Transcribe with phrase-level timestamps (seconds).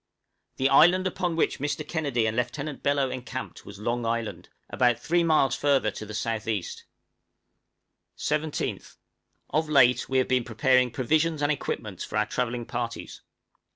[0.55, 1.87] The island upon which Mr.
[1.87, 6.47] Kennedy and Lieutenant Bellot encamped was Long Island, about three miles further to the south
[6.47, 6.85] east.
[8.15, 8.15] {FUTURE
[8.49, 8.95] SLEDGE TRAVELLING.} 17th.
[9.51, 13.21] Of late we have been preparing provisions and equipments for our travelling parties.